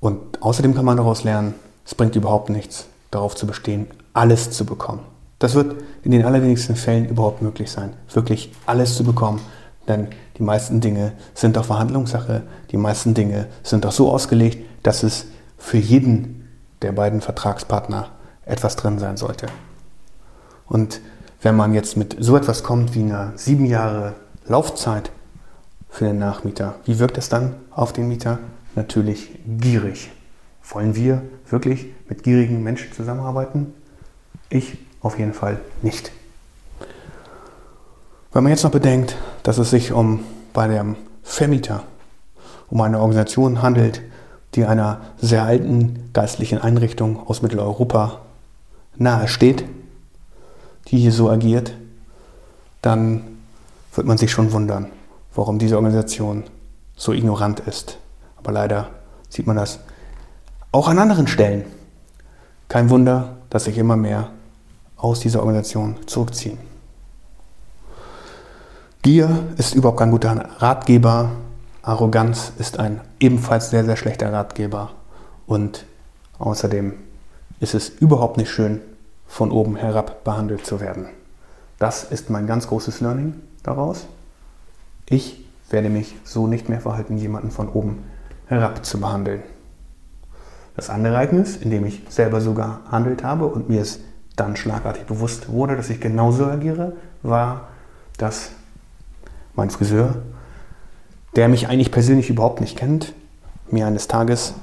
Und 0.02 0.44
außerdem 0.44 0.76
kann 0.76 0.86
man 0.86 0.98
daraus 0.98 1.24
lernen, 1.24 1.54
es 1.86 1.96
bringt 1.96 2.18
überhaupt 2.18 2.50
nichts, 2.50 2.86
darauf 3.12 3.34
zu 3.34 3.48
bestehen, 3.48 3.88
alles 4.14 4.52
zu 4.52 4.66
bekommen. 4.66 5.00
Das 5.40 5.54
wird 5.54 5.76
in 6.04 6.12
den 6.12 6.26
allerwenigsten 6.26 6.76
Fällen 6.76 7.08
überhaupt 7.08 7.42
möglich 7.42 7.70
sein, 7.70 7.94
wirklich 8.12 8.52
alles 8.66 8.96
zu 8.96 9.04
bekommen, 9.04 9.40
denn 9.88 10.08
die 10.38 10.44
meisten 10.44 10.82
Dinge 10.82 11.14
sind 11.34 11.58
doch 11.58 11.66
Verhandlungssache, 11.66 12.44
die 12.72 12.78
meisten 12.78 13.14
Dinge 13.14 13.48
sind 13.64 13.86
doch 13.86 13.92
so 13.92 14.12
ausgelegt, 14.12 14.66
dass 14.84 15.04
es 15.04 15.28
für 15.58 15.78
jeden 15.78 16.48
der 16.82 16.92
beiden 16.92 17.22
Vertragspartner 17.22 18.10
etwas 18.46 18.76
drin 18.76 19.00
sein 19.00 19.18
sollte. 19.18 19.48
Und 20.68 21.02
wenn 21.42 21.56
man 21.56 21.74
jetzt 21.74 21.98
mit 21.98 22.18
so 22.20 22.36
etwas 22.36 22.64
kommt 22.64 22.96
wie 22.96 23.04
einer 23.04 23.34
sieben 23.36 23.66
Jahre 23.66 24.16
Laufzeit 24.48 25.12
für 25.90 26.06
den 26.06 26.20
Nachmieter, 26.20 26.76
wie 26.86 27.00
wirkt 27.00 27.18
es 27.18 27.30
dann 27.30 27.56
auf 27.72 27.94
den 27.94 28.08
Mieter? 28.08 28.40
Natürlich 28.76 29.30
gierig. 29.46 30.12
Wollen 30.70 30.96
wir 30.96 31.22
wirklich 31.50 31.88
mit 32.10 32.24
gierigen 32.24 32.62
Menschen 32.64 32.92
zusammenarbeiten? 32.92 33.74
Ich 34.50 34.78
auf 35.08 35.18
jeden 35.18 35.34
Fall 35.34 35.60
nicht. 35.82 36.12
Wenn 38.34 38.44
man 38.44 38.52
jetzt 38.52 38.64
noch 38.64 38.72
bedenkt, 38.72 39.16
dass 39.44 39.58
es 39.58 39.72
sich 39.72 39.92
um 39.92 40.24
bei 40.54 40.68
dem 40.68 40.96
Vermieter 41.24 41.84
um 42.70 42.82
eine 42.82 43.00
Organisation 43.00 43.62
handelt, 43.62 44.02
die 44.54 44.66
einer 44.66 45.02
sehr 45.18 45.44
alten 45.44 46.10
geistlichen 46.14 46.60
Einrichtung 46.60 47.26
aus 47.26 47.42
Mitteleuropa 47.42 48.22
nahe 48.98 49.28
steht, 49.28 49.64
die 50.88 50.98
hier 50.98 51.12
so 51.12 51.30
agiert, 51.30 51.74
dann 52.82 53.24
wird 53.94 54.08
man 54.08 54.18
sich 54.18 54.32
schon 54.32 54.52
wundern, 54.52 54.88
warum 55.34 55.58
diese 55.58 55.78
Organisation 55.78 56.44
so 56.96 57.14
ignorant 57.14 57.62
ist. 57.62 57.98
Aber 58.36 58.52
leider 58.52 58.90
sieht 59.30 59.48
man 59.48 59.56
das 59.56 59.80
auch 60.72 60.90
an 60.90 61.00
anderen 61.00 61.28
Stellen. 61.28 61.66
Kein 62.68 62.90
Wunder, 62.90 63.38
dass 63.50 63.64
sich 63.64 63.78
immer 63.78 63.96
mehr 63.96 64.30
aus 64.98 65.20
dieser 65.20 65.40
Organisation 65.40 65.96
zurückziehen. 66.06 66.58
Gier 69.04 69.44
ist 69.58 69.76
überhaupt 69.76 70.00
kein 70.00 70.12
guter 70.12 70.50
Ratgeber. 70.58 71.32
Arroganz 71.82 72.52
ist 72.58 72.80
ein 72.80 73.00
ebenfalls 73.20 73.70
sehr, 73.70 73.86
sehr 73.86 73.96
schlechter 73.96 74.34
Ratgeber. 74.34 74.92
Und 75.46 75.86
außerdem 76.40 76.94
ist 77.60 77.74
es 77.74 77.90
überhaupt 77.90 78.38
nicht 78.38 78.50
schön, 78.50 78.82
von 79.28 79.52
oben 79.52 79.76
herab 79.76 80.24
behandelt 80.24 80.66
zu 80.66 80.80
werden. 80.80 81.08
Das 81.80 82.04
ist 82.04 82.30
mein 82.30 82.48
ganz 82.48 82.68
großes 82.68 83.02
Learning 83.02 83.36
daraus. 83.64 84.08
Ich 85.06 85.46
werde 85.70 85.90
mich 85.90 86.16
so 86.24 86.48
nicht 86.48 86.70
mehr 86.70 86.82
verhalten, 86.82 87.18
jemanden 87.18 87.52
von 87.52 87.70
oben 87.70 88.04
herab 88.48 88.86
zu 88.86 89.00
behandeln. 89.00 89.44
Das 90.76 90.90
andere 90.90 91.14
Ereignis, 91.14 91.58
in 91.58 91.72
dem 91.72 91.86
ich 91.86 92.04
selber 92.10 92.42
sogar 92.42 92.82
handelt 92.90 93.24
habe 93.24 93.46
und 93.48 93.70
mir 93.70 93.82
es 93.82 94.00
dann 94.38 94.56
schlagartig 94.56 95.04
bewusst 95.06 95.50
wurde, 95.50 95.76
dass 95.76 95.90
ich 95.90 96.00
genauso 96.00 96.46
agiere, 96.46 96.94
war, 97.24 97.68
dass 98.18 98.52
mein 99.56 99.70
Friseur, 99.70 100.16
der 101.36 101.50
mich 101.50 101.68
eigentlich 101.68 101.92
persönlich 101.92 102.30
überhaupt 102.30 102.62
nicht 102.62 102.78
kennt, 102.78 103.14
mir 103.70 103.86
eines 103.86 104.08
Tages 104.08 104.54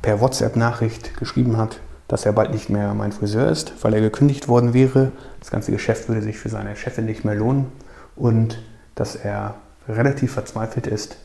per 0.00 0.20
WhatsApp-Nachricht 0.20 1.16
geschrieben 1.18 1.56
hat, 1.56 1.80
dass 2.08 2.24
er 2.24 2.32
bald 2.32 2.52
nicht 2.52 2.70
mehr 2.70 2.94
mein 2.94 3.12
Friseur 3.12 3.48
ist, 3.48 3.72
weil 3.82 3.94
er 3.94 4.00
gekündigt 4.00 4.48
worden 4.48 4.72
wäre. 4.74 5.12
Das 5.40 5.50
ganze 5.50 5.72
Geschäft 5.72 6.08
würde 6.08 6.22
sich 6.22 6.38
für 6.38 6.48
seine 6.48 6.76
Chefin 6.76 7.06
nicht 7.06 7.24
mehr 7.24 7.34
lohnen 7.34 7.72
und 8.16 8.62
dass 8.94 9.16
er 9.16 9.56
relativ 9.88 10.32
verzweifelt 10.32 10.86
ist, 10.86 11.16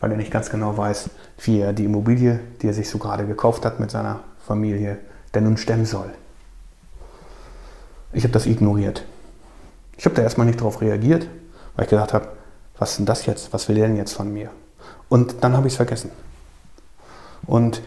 weil 0.00 0.12
er 0.12 0.16
nicht 0.16 0.30
ganz 0.30 0.50
genau 0.50 0.76
weiß, 0.76 1.10
wie 1.42 1.60
er 1.60 1.72
die 1.72 1.84
Immobilie, 1.84 2.40
die 2.62 2.68
er 2.68 2.74
sich 2.74 2.88
so 2.88 2.98
gerade 2.98 3.26
gekauft 3.26 3.64
hat 3.64 3.80
mit 3.80 3.90
seiner 3.90 4.20
Familie, 4.46 4.98
denn 5.34 5.44
nun 5.44 5.56
stemmen 5.56 5.86
soll. 5.86 6.10
Ich 8.12 8.24
habe 8.24 8.32
das 8.32 8.46
ignoriert. 8.46 9.04
Ich 9.96 10.04
habe 10.04 10.16
da 10.16 10.22
erstmal 10.22 10.46
nicht 10.46 10.60
darauf 10.60 10.80
reagiert, 10.80 11.28
weil 11.76 11.84
ich 11.84 11.90
gedacht 11.90 12.12
habe, 12.12 12.28
was 12.78 12.92
ist 12.92 12.98
denn 12.98 13.06
das 13.06 13.26
jetzt? 13.26 13.52
Was 13.52 13.68
will 13.68 13.76
der 13.76 13.86
denn 13.86 13.96
jetzt 13.96 14.14
von 14.14 14.32
mir? 14.32 14.50
Und 15.08 15.36
dann 15.42 15.56
habe 15.56 15.66
ich 15.66 15.74
es 15.74 15.76
vergessen. 15.76 16.10
Und 17.46 17.82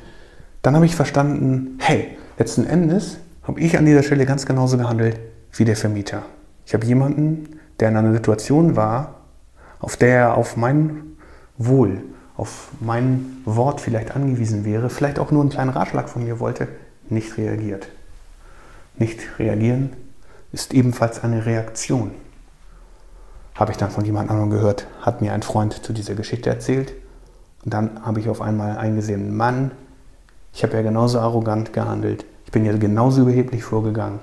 dann 0.61 0.75
habe 0.75 0.85
ich 0.85 0.95
verstanden, 0.95 1.77
hey, 1.79 2.17
letzten 2.37 2.65
Endes 2.65 3.17
habe 3.43 3.59
ich 3.59 3.77
an 3.77 3.85
dieser 3.85 4.03
Stelle 4.03 4.25
ganz 4.25 4.45
genauso 4.45 4.77
gehandelt 4.77 5.19
wie 5.51 5.65
der 5.65 5.75
Vermieter. 5.75 6.23
Ich 6.65 6.73
habe 6.73 6.85
jemanden, 6.85 7.59
der 7.79 7.89
in 7.89 7.97
einer 7.97 8.13
Situation 8.13 8.75
war, 8.75 9.21
auf 9.79 9.97
der 9.97 10.15
er 10.15 10.37
auf 10.37 10.55
mein 10.55 11.17
Wohl, 11.57 12.01
auf 12.37 12.69
mein 12.79 13.41
Wort 13.45 13.81
vielleicht 13.81 14.15
angewiesen 14.15 14.63
wäre, 14.63 14.89
vielleicht 14.89 15.19
auch 15.19 15.31
nur 15.31 15.41
einen 15.41 15.49
kleinen 15.49 15.71
Ratschlag 15.71 16.07
von 16.07 16.23
mir 16.23 16.39
wollte, 16.39 16.67
nicht 17.09 17.37
reagiert. 17.37 17.89
Nicht 18.97 19.39
reagieren 19.39 19.91
ist 20.53 20.73
ebenfalls 20.73 21.23
eine 21.23 21.45
Reaktion. 21.45 22.11
Habe 23.55 23.71
ich 23.71 23.77
dann 23.77 23.91
von 23.91 24.05
jemand 24.05 24.29
anderem 24.29 24.51
gehört, 24.51 24.87
hat 25.01 25.21
mir 25.21 25.33
ein 25.33 25.43
Freund 25.43 25.73
zu 25.83 25.91
dieser 25.93 26.15
Geschichte 26.15 26.49
erzählt. 26.49 26.93
Und 27.65 27.73
dann 27.73 28.05
habe 28.05 28.19
ich 28.19 28.29
auf 28.29 28.41
einmal 28.41 28.77
eingesehen, 28.77 29.35
Mann, 29.35 29.71
ich 30.53 30.63
habe 30.63 30.73
ja 30.75 30.81
genauso 30.81 31.19
arrogant 31.19 31.73
gehandelt. 31.73 32.25
Ich 32.45 32.51
bin 32.51 32.65
ja 32.65 32.77
genauso 32.77 33.23
überheblich 33.23 33.63
vorgegangen. 33.63 34.19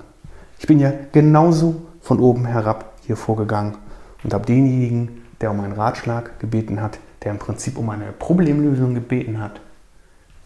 Ich 0.57 0.67
bin 0.67 0.79
ja 0.79 0.93
genauso 1.11 1.81
von 2.01 2.19
oben 2.19 2.45
herab 2.45 2.93
hier 3.05 3.17
vorgegangen 3.17 3.77
und 4.23 4.33
habe 4.33 4.45
denjenigen, 4.45 5.23
der 5.41 5.51
um 5.51 5.59
einen 5.59 5.73
Ratschlag 5.73 6.39
gebeten 6.39 6.81
hat, 6.81 6.99
der 7.23 7.31
im 7.31 7.39
Prinzip 7.39 7.77
um 7.77 7.89
eine 7.89 8.11
Problemlösung 8.11 8.93
gebeten 8.93 9.41
hat, 9.41 9.59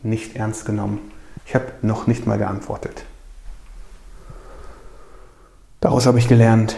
nicht 0.01 0.35
ernst 0.35 0.65
genommen. 0.65 0.99
Ich 1.45 1.53
habe 1.53 1.65
noch 1.81 2.07
nicht 2.07 2.25
mal 2.25 2.37
geantwortet. 2.37 3.05
Daraus 5.85 6.07
habe 6.07 6.17
ich 6.17 6.27
gelernt, 6.27 6.75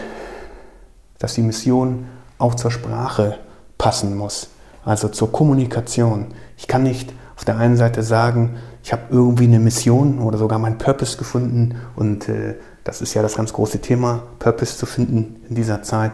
dass 1.18 1.32
die 1.32 1.40
Mission 1.40 2.04
auch 2.36 2.56
zur 2.56 2.70
Sprache 2.70 3.38
passen 3.78 4.14
muss, 4.14 4.50
also 4.84 5.08
zur 5.08 5.32
Kommunikation. 5.32 6.26
Ich 6.58 6.68
kann 6.68 6.82
nicht 6.82 7.14
auf 7.34 7.46
der 7.46 7.56
einen 7.56 7.78
Seite 7.78 8.02
sagen, 8.02 8.56
ich 8.84 8.92
habe 8.92 9.04
irgendwie 9.08 9.44
eine 9.44 9.60
Mission 9.60 10.18
oder 10.18 10.36
sogar 10.36 10.58
meinen 10.58 10.76
Purpose 10.76 11.16
gefunden 11.16 11.76
und 11.96 12.28
äh, 12.28 12.56
das 12.84 13.00
ist 13.00 13.14
ja 13.14 13.22
das 13.22 13.34
ganz 13.34 13.54
große 13.54 13.78
Thema, 13.78 14.24
Purpose 14.40 14.76
zu 14.76 14.84
finden 14.84 15.36
in 15.48 15.54
dieser 15.54 15.82
Zeit. 15.82 16.12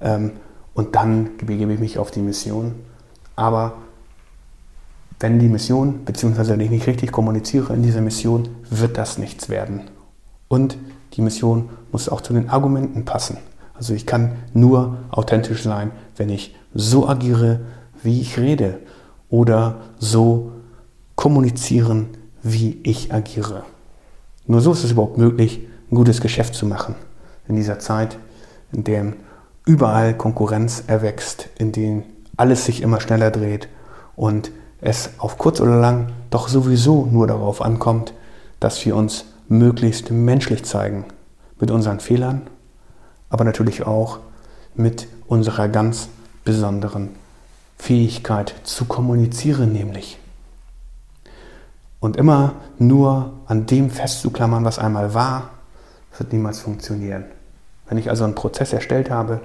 Ähm, 0.00 0.30
und 0.72 0.94
dann 0.94 1.30
begebe 1.36 1.72
ich 1.72 1.80
mich 1.80 1.98
auf 1.98 2.12
die 2.12 2.22
Mission. 2.22 2.76
Aber 3.34 3.72
wenn 5.18 5.40
die 5.40 5.48
Mission, 5.48 6.04
beziehungsweise 6.04 6.52
wenn 6.52 6.60
ich 6.60 6.70
nicht 6.70 6.86
richtig 6.86 7.10
kommuniziere 7.10 7.74
in 7.74 7.82
dieser 7.82 8.02
Mission, 8.02 8.50
wird 8.70 8.98
das 8.98 9.18
nichts 9.18 9.48
werden. 9.48 9.90
Und 10.46 10.78
die 11.14 11.22
Mission 11.22 11.70
muss 11.92 12.08
auch 12.08 12.20
zu 12.20 12.32
den 12.32 12.48
Argumenten 12.48 13.04
passen. 13.04 13.38
Also 13.74 13.94
ich 13.94 14.06
kann 14.06 14.32
nur 14.52 14.98
authentisch 15.10 15.62
sein, 15.62 15.90
wenn 16.16 16.28
ich 16.28 16.54
so 16.74 17.08
agiere, 17.08 17.60
wie 18.02 18.20
ich 18.20 18.38
rede 18.38 18.78
oder 19.28 19.76
so 19.98 20.52
kommunizieren, 21.14 22.08
wie 22.42 22.80
ich 22.82 23.12
agiere. 23.12 23.64
Nur 24.46 24.60
so 24.60 24.72
ist 24.72 24.84
es 24.84 24.92
überhaupt 24.92 25.18
möglich, 25.18 25.60
ein 25.90 25.94
gutes 25.94 26.20
Geschäft 26.20 26.54
zu 26.54 26.66
machen 26.66 26.94
in 27.48 27.56
dieser 27.56 27.78
Zeit, 27.78 28.18
in 28.72 28.84
der 28.84 29.12
überall 29.66 30.16
Konkurrenz 30.16 30.84
erwächst, 30.86 31.48
in 31.58 31.72
der 31.72 32.02
alles 32.36 32.64
sich 32.64 32.80
immer 32.82 33.00
schneller 33.00 33.30
dreht 33.30 33.68
und 34.16 34.50
es 34.80 35.10
auf 35.18 35.36
kurz 35.36 35.60
oder 35.60 35.78
lang 35.78 36.12
doch 36.30 36.48
sowieso 36.48 37.06
nur 37.10 37.26
darauf 37.26 37.60
ankommt, 37.60 38.14
dass 38.60 38.84
wir 38.86 38.96
uns 38.96 39.26
möglichst 39.50 40.10
menschlich 40.10 40.64
zeigen 40.64 41.04
mit 41.58 41.70
unseren 41.70 42.00
Fehlern, 42.00 42.42
aber 43.28 43.44
natürlich 43.44 43.84
auch 43.84 44.20
mit 44.74 45.08
unserer 45.26 45.68
ganz 45.68 46.08
besonderen 46.44 47.10
Fähigkeit 47.76 48.54
zu 48.62 48.84
kommunizieren, 48.84 49.72
nämlich. 49.72 50.18
Und 51.98 52.16
immer 52.16 52.54
nur 52.78 53.32
an 53.46 53.66
dem 53.66 53.90
festzuklammern, 53.90 54.64
was 54.64 54.78
einmal 54.78 55.14
war, 55.14 55.50
wird 56.16 56.32
niemals 56.32 56.60
funktionieren. 56.60 57.24
Wenn 57.88 57.98
ich 57.98 58.08
also 58.08 58.24
einen 58.24 58.36
Prozess 58.36 58.72
erstellt 58.72 59.10
habe, 59.10 59.40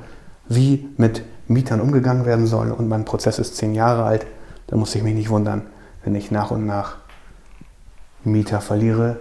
wie 0.47 0.87
mit 0.97 1.23
Mietern 1.47 1.81
umgegangen 1.81 2.25
werden 2.25 2.45
soll 2.45 2.71
und 2.71 2.87
mein 2.87 3.05
Prozess 3.05 3.39
ist 3.39 3.57
zehn 3.57 3.73
Jahre 3.73 4.03
alt, 4.03 4.27
dann 4.67 4.79
muss 4.79 4.93
ich 4.93 5.01
mich 5.01 5.15
nicht 5.15 5.29
wundern, 5.29 5.63
wenn 6.03 6.13
ich 6.13 6.29
nach 6.29 6.51
und 6.51 6.67
nach 6.67 6.97
Mieter 8.23 8.61
verliere, 8.61 9.17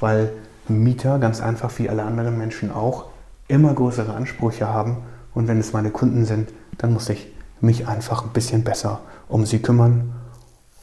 weil 0.00 0.32
Mieter 0.68 1.18
ganz 1.18 1.40
einfach 1.40 1.70
wie 1.78 1.88
alle 1.88 2.04
anderen 2.04 2.38
Menschen 2.38 2.72
auch 2.72 3.06
immer 3.48 3.74
größere 3.74 4.14
Ansprüche 4.14 4.68
haben 4.68 4.98
und 5.34 5.48
wenn 5.48 5.58
es 5.58 5.72
meine 5.72 5.90
Kunden 5.90 6.24
sind, 6.24 6.50
dann 6.78 6.92
muss 6.92 7.08
ich 7.08 7.32
mich 7.60 7.86
einfach 7.86 8.24
ein 8.24 8.30
bisschen 8.30 8.64
besser 8.64 9.00
um 9.28 9.46
sie 9.46 9.60
kümmern 9.60 10.12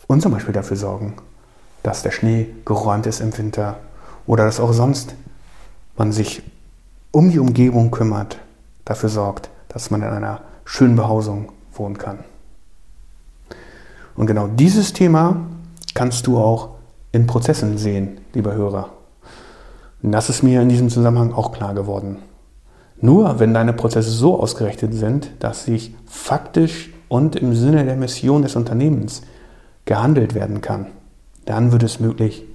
und 0.07 0.21
zum 0.21 0.31
Beispiel 0.31 0.53
dafür 0.53 0.77
sorgen, 0.77 1.13
dass 1.83 2.03
der 2.03 2.11
Schnee 2.11 2.47
geräumt 2.65 3.05
ist 3.05 3.19
im 3.19 3.37
Winter 3.37 3.79
oder 4.25 4.45
dass 4.45 4.59
auch 4.59 4.73
sonst 4.73 5.15
man 5.97 6.11
sich 6.11 6.43
um 7.11 7.29
die 7.29 7.39
Umgebung 7.39 7.91
kümmert, 7.91 8.37
dafür 8.85 9.09
sorgt, 9.09 9.49
dass 9.69 9.91
man 9.91 10.01
in 10.01 10.09
einer 10.09 10.41
schönen 10.65 10.95
Behausung 10.95 11.51
wohnen 11.73 11.97
kann. 11.97 12.19
Und 14.15 14.27
genau 14.27 14.47
dieses 14.47 14.93
Thema 14.93 15.37
kannst 15.93 16.27
du 16.27 16.37
auch 16.37 16.69
in 17.11 17.27
Prozessen 17.27 17.77
sehen, 17.77 18.19
lieber 18.33 18.53
Hörer. 18.53 18.96
Und 20.07 20.13
das 20.13 20.29
ist 20.29 20.41
mir 20.41 20.61
in 20.61 20.69
diesem 20.69 20.87
Zusammenhang 20.87 21.33
auch 21.33 21.51
klar 21.51 21.73
geworden. 21.73 22.19
Nur 23.01 23.41
wenn 23.41 23.53
deine 23.53 23.73
Prozesse 23.73 24.09
so 24.09 24.39
ausgerichtet 24.39 24.93
sind, 24.93 25.31
dass 25.39 25.65
sich 25.65 25.93
faktisch 26.05 26.93
und 27.09 27.35
im 27.35 27.53
Sinne 27.53 27.83
der 27.83 27.97
Mission 27.97 28.41
des 28.41 28.55
Unternehmens 28.55 29.23
gehandelt 29.83 30.33
werden 30.33 30.61
kann, 30.61 30.85
dann 31.43 31.73
wird 31.73 31.83
es 31.83 31.99
möglich, 31.99 32.45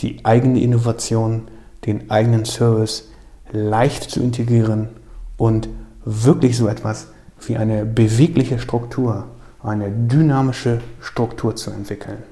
die 0.00 0.24
eigene 0.24 0.58
Innovation, 0.62 1.48
den 1.84 2.10
eigenen 2.10 2.46
Service 2.46 3.10
leicht 3.52 4.10
zu 4.10 4.22
integrieren 4.22 4.88
und 5.36 5.68
wirklich 6.06 6.56
so 6.56 6.66
etwas 6.66 7.08
wie 7.46 7.58
eine 7.58 7.84
bewegliche 7.84 8.58
Struktur, 8.58 9.26
eine 9.62 9.90
dynamische 9.90 10.80
Struktur 11.02 11.56
zu 11.56 11.72
entwickeln. 11.72 12.22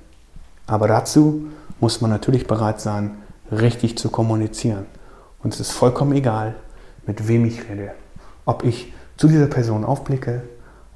Aber 0.67 0.89
dazu 0.89 1.49
muss 1.81 2.01
man 2.01 2.11
natürlich 2.11 2.47
bereit 2.47 2.81
sein, 2.81 3.11
richtig 3.51 3.99
zu 3.99 4.11
kommunizieren. 4.11 4.87
Und 5.43 5.55
es 5.55 5.61
ist 5.61 5.73
vollkommen 5.73 6.13
egal, 6.13 6.55
mit 7.07 7.29
wem 7.29 7.45
ich 7.45 7.69
rede. 7.69 7.93
Ob 8.45 8.65
ich 8.65 8.93
zu 9.17 9.29
dieser 9.29 9.47
Person 9.47 9.85
aufblicke, 9.85 10.43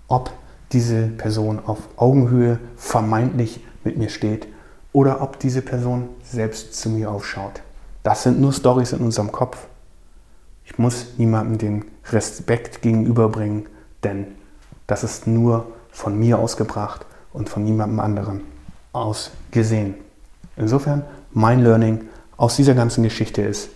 ob 0.09 0.33
diese 0.73 1.07
Person 1.09 1.61
auf 1.65 1.79
Augenhöhe 1.97 2.59
vermeintlich 2.77 3.65
mit 3.85 3.97
mir 3.97 4.09
steht 4.09 4.47
oder 4.93 5.23
ob 5.23 5.39
diese 5.39 5.63
Person 5.63 6.09
selbst 6.23 6.75
zu 6.75 6.89
mir 6.91 7.11
aufschaut. 7.11 7.63
Das 8.03 8.23
sind 8.23 8.41
nur 8.41 8.53
Stories 8.53 8.93
in 8.93 9.01
unserem 9.01 9.33
Kopf. 9.33 9.67
Ich 10.65 10.79
muss 10.79 11.15
niemandem 11.19 11.59
den 11.59 11.85
Respekt 12.11 12.83
gegenüberbringen, 12.83 13.67
denn 14.03 14.27
das 14.87 15.05
ist 15.05 15.27
nur 15.27 15.67
von 15.91 16.19
mir 16.19 16.39
ausgebracht 16.39 17.07
und 17.33 17.49
von 17.49 17.65
niemandem 17.65 18.01
anderen 18.01 18.41
aus 18.93 19.31
gesehen. 19.51 19.95
Insofern, 20.57 21.05
mein 21.33 21.61
Learning 21.63 22.09
aus 22.43 22.57
dieser 22.57 22.75
ganzen 22.75 23.05
Geschichte 23.05 23.41
ist, 23.41 23.69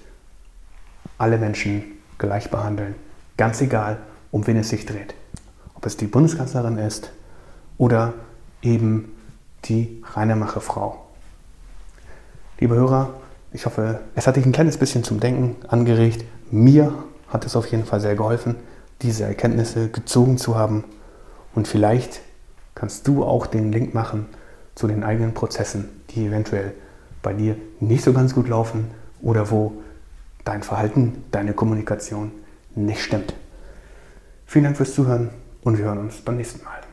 alle 1.18 1.38
Menschen 1.38 1.84
gleich 2.18 2.50
behandeln, 2.50 2.96
ganz 3.36 3.60
egal, 3.60 3.98
um 4.32 4.44
wen 4.48 4.56
es 4.56 4.70
sich 4.70 4.86
dreht. 4.86 5.14
Ob 5.76 5.86
es 5.86 5.96
die 5.96 6.08
Bundeskanzlerin 6.08 6.76
ist 6.76 7.12
oder 7.78 8.14
eben 8.62 9.12
die 9.66 10.02
Reinemache 10.12 10.60
Frau. 10.60 11.06
Liebe 12.58 12.74
Hörer, 12.74 13.10
ich 13.52 13.66
hoffe, 13.66 14.00
es 14.16 14.26
hat 14.26 14.34
dich 14.34 14.44
ein 14.44 14.50
kleines 14.50 14.78
bisschen 14.78 15.04
zum 15.04 15.20
Denken 15.20 15.54
angeregt. 15.68 16.24
Mir 16.50 16.92
hat 17.28 17.46
es 17.46 17.54
auf 17.54 17.68
jeden 17.68 17.84
Fall 17.84 18.00
sehr 18.00 18.16
geholfen, 18.16 18.56
diese 19.00 19.22
Erkenntnisse 19.22 19.90
gezogen 19.90 20.38
zu 20.38 20.56
haben. 20.56 20.82
Und 21.54 21.68
vielleicht 21.68 22.20
kannst 22.74 23.06
du 23.06 23.22
auch 23.22 23.46
den 23.46 23.70
Link 23.70 23.94
machen 23.94 24.26
zu 24.74 24.88
den 24.88 25.04
eigenen 25.04 25.34
Prozessen, 25.34 25.88
die 26.10 26.26
eventuell 26.26 26.74
bei 27.26 27.32
dir 27.32 27.56
nicht 27.80 28.04
so 28.04 28.12
ganz 28.12 28.36
gut 28.36 28.46
laufen 28.46 28.84
oder 29.20 29.50
wo 29.50 29.82
dein 30.44 30.62
Verhalten, 30.62 31.24
deine 31.32 31.54
Kommunikation 31.54 32.30
nicht 32.76 33.00
stimmt. 33.02 33.34
Vielen 34.46 34.62
Dank 34.62 34.76
fürs 34.76 34.94
Zuhören 34.94 35.30
und 35.64 35.76
wir 35.76 35.86
hören 35.86 35.98
uns 35.98 36.18
beim 36.18 36.36
nächsten 36.36 36.62
Mal. 36.62 36.85